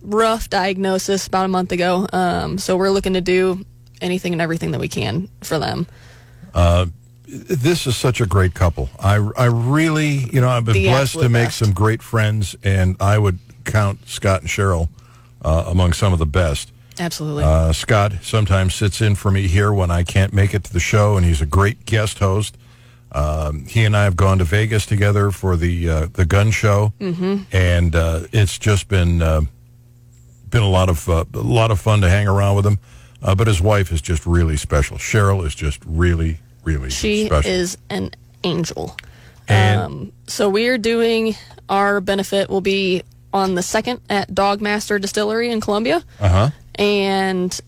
[0.01, 2.07] rough diagnosis about a month ago.
[2.13, 3.65] Um, so we're looking to do
[4.01, 5.87] anything and everything that we can for them.
[6.55, 6.87] Uh,
[7.27, 8.89] this is such a great couple.
[8.99, 11.59] I, I really, you know, I've been The blessed to make best.
[11.59, 14.89] some great friends, and I would count Scott and Cheryl
[15.43, 16.73] uh, among some of the best.
[16.99, 17.45] Absolutely.
[17.45, 20.81] Uh, Scott sometimes sits in for me here when I can't make it to the
[20.81, 22.57] show, and he's a great guest host.
[23.13, 26.93] Um, he and I have gone to Vegas together for the uh, the gun show,
[27.01, 27.47] Mhm.
[27.53, 29.43] and uh, it's just been uh,
[30.51, 32.79] been a lot of uh, a lot of fun to hang around with him.
[33.23, 34.97] Uh, but his wife is just really special.
[34.99, 37.51] Cheryl is just really, really She special.
[37.51, 38.11] is an
[38.45, 38.97] angel.
[39.49, 41.35] And- um, so we are doing
[41.69, 46.51] our benefit will be on the second at Dogmaster Distillery in Columbia, Uh huh.
[46.77, 47.61] and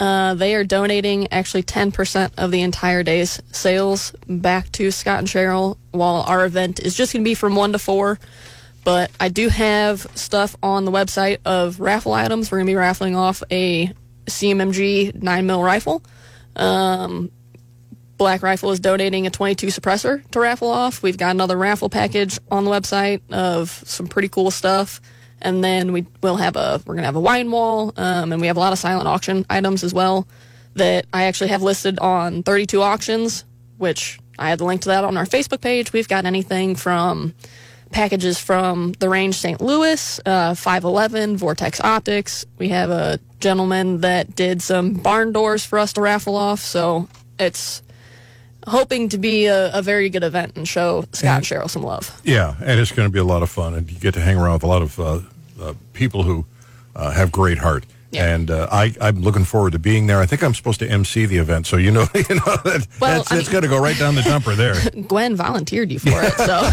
[0.00, 5.20] uh, they are donating actually ten percent of the entire day's sales back to Scott
[5.20, 5.78] and Cheryl.
[5.92, 8.18] While our event is just going to be from one to four,
[8.82, 12.50] but I do have stuff on the website of raffle items.
[12.50, 13.92] We're going to be raffling off a
[14.26, 16.02] CMMG 9 mil rifle.
[16.56, 17.30] Um,
[18.16, 21.02] Black Rifle is donating a 22 suppressor to raffle off.
[21.02, 25.00] We've got another raffle package on the website of some pretty cool stuff.
[25.40, 28.46] And then we will have a we're gonna have a wine wall, um, and we
[28.46, 30.26] have a lot of silent auction items as well
[30.74, 33.44] that I actually have listed on 32 auctions,
[33.76, 35.92] which I had the link to that on our Facebook page.
[35.92, 37.34] We've got anything from
[37.90, 39.60] packages from the range St.
[39.60, 42.44] Louis, uh, 511, Vortex Optics.
[42.58, 46.60] We have a gentleman that did some barn doors for us to raffle off.
[46.60, 47.82] So it's
[48.66, 52.20] hoping to be a, a very good event and show Scott and Cheryl some love.
[52.24, 54.36] Yeah, and it's going to be a lot of fun, and you get to hang
[54.36, 55.20] around with a lot of uh,
[55.60, 56.44] uh, people who
[56.96, 57.84] uh, have great heart.
[58.10, 58.32] Yeah.
[58.32, 60.20] And uh, I, I'm looking forward to being there.
[60.20, 63.18] I think I'm supposed to MC the event, so you know, you know that Well,
[63.18, 64.76] that's, I it's going to go right down the dumper there.
[65.08, 66.70] Gwen volunteered you for it, so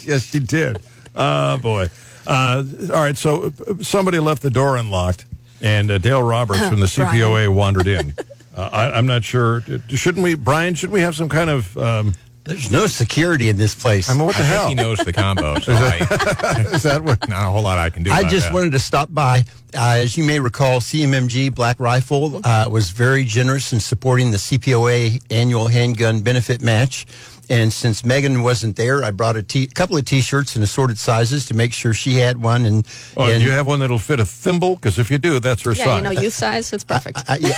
[0.02, 0.80] yes, she did.
[1.14, 1.90] Oh boy!
[2.26, 5.26] Uh, all right, so uh, somebody left the door unlocked,
[5.60, 8.14] and uh, Dale Roberts from the CPOA wandered in.
[8.54, 9.62] Uh, I, I'm not sure.
[9.88, 10.74] Shouldn't we, Brian?
[10.74, 11.76] Shouldn't we have some kind of?
[11.78, 14.10] Um, There's no security in this place.
[14.10, 14.66] I mean, what the I hell?
[14.66, 15.54] think he knows the combo.
[15.60, 17.28] So I, Is that what?
[17.28, 18.10] Not a whole lot I can do.
[18.10, 18.54] I about just that.
[18.54, 19.44] wanted to stop by.
[19.74, 24.36] Uh, as you may recall, CMMG Black Rifle uh, was very generous in supporting the
[24.36, 27.06] CPOA annual handgun benefit match.
[27.50, 31.46] And since Megan wasn't there, I brought a t- couple of T-shirts in assorted sizes
[31.46, 32.64] to make sure she had one.
[32.64, 34.76] And, Oh, and do you have one that'll fit a thimble?
[34.76, 35.96] Because if you do, that's her yeah, size.
[35.96, 37.18] you know, youth size, it's perfect.
[37.28, 37.56] I, yeah,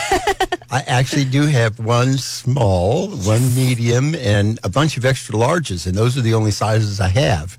[0.70, 5.94] I actually do have one small, one medium, and a bunch of extra larges, and
[5.94, 7.58] those are the only sizes I have.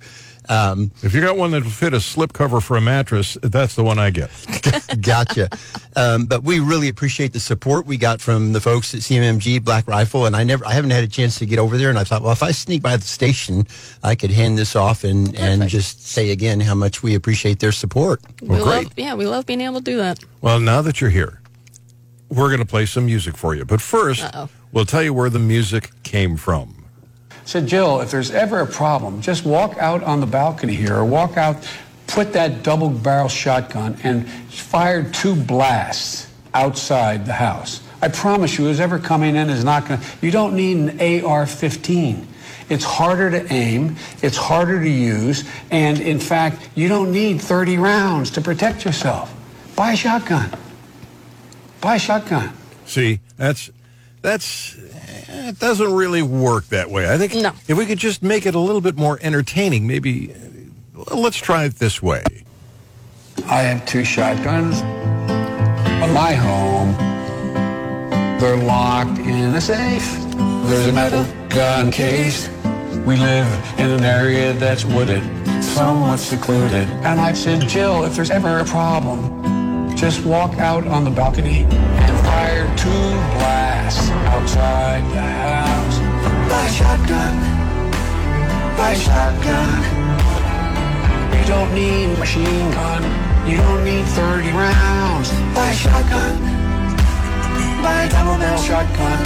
[0.50, 3.84] Um, if you got one that'll fit a slip cover for a mattress, that's the
[3.84, 4.30] one I get.
[5.02, 5.50] gotcha.
[5.96, 9.88] Um, but we really appreciate the support we got from the folks at CMMG Black
[9.88, 12.04] Rifle, and I never, I haven't had a chance to get over there, and I
[12.04, 13.68] thought, well, if I sneak by the station,
[14.04, 17.72] I could hand this off and and just say again how much we appreciate their
[17.72, 18.22] support.
[18.42, 20.20] we love, yeah, we love being able to do that.
[20.42, 21.42] Well, now that you're here,
[22.30, 23.66] we're going to play some music for you.
[23.66, 26.75] But 1st we'll tell you where the music came from.
[27.46, 31.06] Said, Jill, if there's ever a problem, just walk out on the balcony here or
[31.06, 31.58] walk out,
[32.08, 37.82] put that double barrel shotgun and fire two blasts outside the house.
[38.02, 41.26] I promise you, who's ever coming in is not going to, you don't need an
[41.26, 42.28] AR 15.
[42.68, 47.78] It's harder to aim, it's harder to use, and in fact, you don't need 30
[47.78, 49.34] rounds to protect yourself.
[49.76, 50.50] Buy a shotgun.
[51.82, 52.54] Buy a shotgun.
[52.86, 53.70] See, that's
[54.22, 54.76] that's
[55.36, 57.12] it doesn't really work that way.
[57.12, 57.52] I think no.
[57.68, 60.34] if we could just make it a little bit more entertaining, maybe
[60.98, 62.24] uh, let's try it this way.
[63.46, 66.94] I have two shotguns at my home.
[68.40, 70.10] They're locked in a safe.
[70.68, 72.50] There's a metal gun case.
[73.06, 75.24] We live in an area that's wooded,
[75.64, 76.88] somewhat secluded.
[77.04, 79.45] And I said, Jill, if there's ever a problem,
[79.96, 85.98] just walk out on the balcony and fire two blasts outside the house.
[86.50, 87.36] Buy a shotgun.
[88.78, 90.06] Buy a shotgun.
[91.38, 93.04] You don't need machine gun.
[93.50, 95.32] You don't need 30 rounds.
[95.56, 96.36] Buy a shotgun.
[97.82, 99.20] Buy a double barrel shotgun.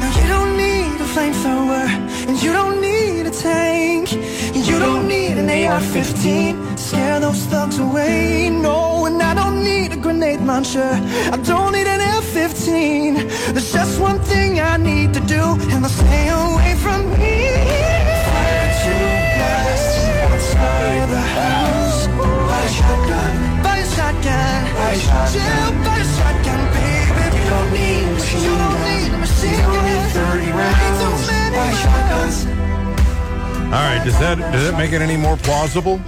[0.00, 1.86] Now you don't need a flamethrower,
[2.28, 7.78] and you don't need a tank, you don't need an AR-15 to scare those thugs
[7.78, 8.50] away.
[8.50, 10.90] No, and I don't need a grenade launcher.
[11.34, 13.14] I don't need an F-15.
[13.54, 17.36] There's just one thing I need to do, and they'll stay away from me.
[18.28, 19.96] Fire two blasts
[20.26, 22.00] outside the house.
[22.50, 23.34] Buy a shotgun.
[23.62, 24.60] Buy a shotgun.
[24.78, 25.32] Buy a shotgun.
[25.34, 27.38] Jill, buy a shotgun, baby.
[27.38, 30.98] You don't need a machine You don't need a machine You don't need 30 rounds.
[31.02, 32.36] too many Buy shotguns.
[33.72, 36.00] All right, does that does that make it any more plausible?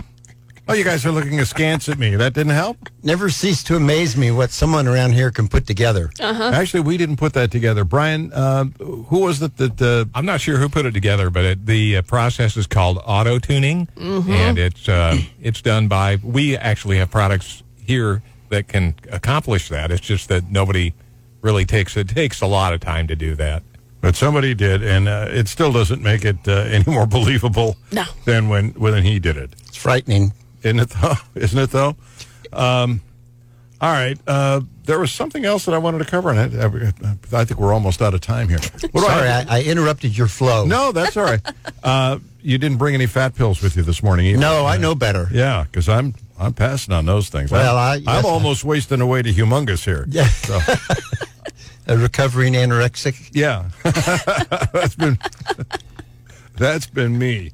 [0.66, 2.16] Oh, you guys are looking askance at me.
[2.16, 2.78] That didn't help.
[3.02, 6.10] Never cease to amaze me what someone around here can put together.
[6.18, 6.42] Uh-huh.
[6.54, 7.84] Actually, we didn't put that together.
[7.84, 9.82] Brian, uh, who was it that?
[9.82, 12.98] Uh, I'm not sure who put it together, but it, the uh, process is called
[13.04, 14.28] auto tuning, Mhm.
[14.30, 16.18] and it's uh, it's done by.
[16.22, 19.90] We actually have products here that can accomplish that.
[19.90, 20.94] It's just that nobody
[21.42, 23.62] really takes it takes a lot of time to do that.
[24.00, 28.04] But somebody did, and uh, it still doesn't make it uh, any more believable No.
[28.24, 29.50] than when when he did it.
[29.68, 30.32] It's frightening,
[30.64, 30.90] isn't it?
[30.90, 31.96] Though, isn't it though?
[32.52, 33.00] Um,
[33.80, 37.44] all right, uh, there was something else that I wanted to cover, and I, I
[37.44, 38.58] think we're almost out of time here.
[38.58, 39.28] Sorry?
[39.28, 40.64] I, I interrupted your flow.
[40.64, 41.40] No, that's all right.
[41.84, 44.38] uh, you didn't bring any fat pills with you this morning either.
[44.38, 45.28] No, I know better.
[45.32, 47.50] Yeah, because I'm I'm passing on those things.
[47.50, 50.06] Well, I'm, I- I'm almost wasting away to humongous here.
[50.10, 50.28] Yeah.
[50.28, 50.60] So,
[51.86, 53.30] A recovering anorexic.
[53.32, 53.68] yeah,
[54.72, 55.18] that's been
[56.56, 57.52] that's been me.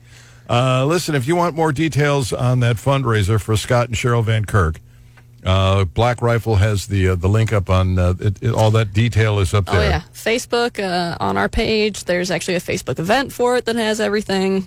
[0.50, 4.44] Uh, listen, if you want more details on that fundraiser for Scott and Cheryl Van
[4.44, 4.80] Kirk,
[5.44, 8.92] uh, Black Rifle has the uh, the link up on uh, it, it- all that
[8.92, 9.80] detail is up there.
[9.80, 12.04] Oh yeah, Facebook uh, on our page.
[12.04, 14.66] There's actually a Facebook event for it that has everything.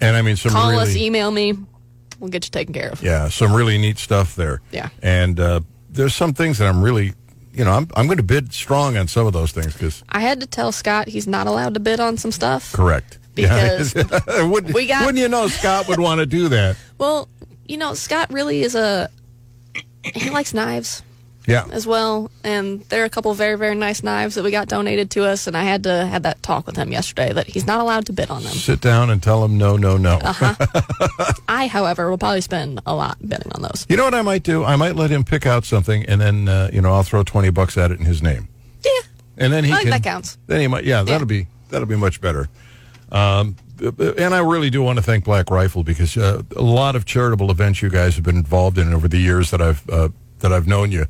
[0.00, 1.54] And I mean, some Call really, us, email me.
[2.18, 3.00] We'll get you taken care of.
[3.02, 4.60] yeah, some really neat stuff there.
[4.72, 4.88] Yeah.
[5.02, 5.60] And uh,
[5.90, 7.12] there's some things that I'm really,
[7.52, 10.20] you know, I'm I'm going to bid strong on some of those things because I
[10.20, 12.72] had to tell Scott he's not allowed to bid on some stuff.
[12.72, 13.18] correct.
[13.44, 14.42] Because yeah.
[14.44, 16.76] Would, we got- wouldn't you know Scott would want to do that?
[16.98, 17.28] Well,
[17.66, 19.10] you know, Scott really is a
[20.04, 21.02] he likes knives
[21.46, 21.66] Yeah.
[21.72, 24.68] as well, and there are a couple of very very nice knives that we got
[24.68, 27.66] donated to us, and I had to have that talk with him yesterday that he's
[27.66, 28.52] not allowed to bid on them.
[28.52, 30.18] Sit down and tell him no, no, no.
[30.22, 30.54] Uh-huh.
[31.48, 33.86] I, however, will probably spend a lot bidding on those.
[33.88, 34.62] You know what I might do?
[34.62, 37.50] I might let him pick out something, and then uh, you know I'll throw twenty
[37.50, 38.46] bucks at it in his name.
[38.84, 38.90] Yeah.
[39.38, 39.90] And then he I think can.
[39.90, 40.38] that counts.
[40.46, 40.84] Then he might.
[40.84, 42.48] Yeah, that'll be that'll be much better.
[43.14, 47.04] Um, and I really do want to thank Black Rifle because uh, a lot of
[47.04, 50.08] charitable events you guys have been involved in over the years that I've uh,
[50.40, 51.06] that I've known you,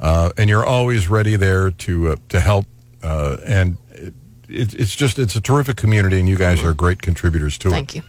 [0.00, 2.66] uh, and you're always ready there to uh, to help.
[3.02, 4.14] Uh, and it,
[4.48, 7.72] it, it's just it's a terrific community, and you guys are great contributors to it.
[7.72, 8.02] Thank you.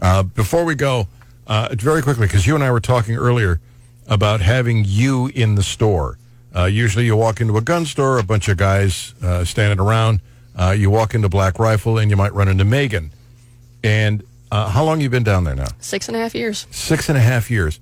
[0.00, 1.08] Uh, before we go,
[1.48, 3.60] uh, very quickly, because you and I were talking earlier
[4.06, 6.18] about having you in the store.
[6.54, 10.20] Uh, usually, you walk into a gun store, a bunch of guys uh, standing around.
[10.60, 13.12] Uh, you walk into Black Rifle, and you might run into Megan.
[13.82, 15.68] And uh, how long you been down there now?
[15.80, 16.66] Six and a half years.
[16.70, 17.80] Six and a half years.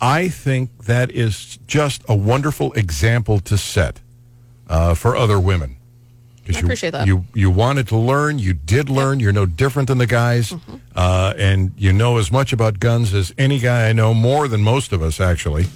[0.00, 4.00] I think that is just a wonderful example to set
[4.68, 5.76] uh, for other women.
[6.48, 7.06] I you, appreciate that.
[7.06, 8.38] You you wanted to learn.
[8.38, 9.18] You did learn.
[9.20, 10.76] You're no different than the guys, Mm-hmm.
[10.94, 14.12] uh, and you know as much about guns as any guy I know.
[14.14, 15.66] More than most of us, actually.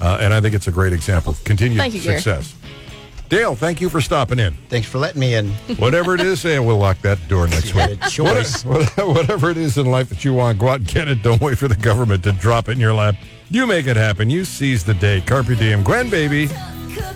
[0.00, 1.36] Uh, and I think it's a great example.
[1.44, 2.85] Continued success Thank you, Gary.
[3.28, 4.54] Dale, thank you for stopping in.
[4.68, 5.50] Thanks for letting me in.
[5.78, 8.00] Whatever it is, eh, we'll lock that door next week.
[8.02, 8.64] choice.
[8.64, 11.22] Whatever, whatever it is in life that you want, go out and get it.
[11.22, 13.16] Don't wait for the government to drop it in your lap.
[13.50, 14.30] You make it happen.
[14.30, 15.20] You seize the day.
[15.20, 15.82] Carpe diem.
[15.82, 16.46] Gwen, baby.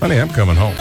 [0.00, 0.76] Honey, I'm coming home.